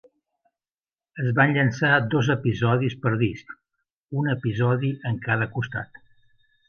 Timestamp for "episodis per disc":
2.35-3.53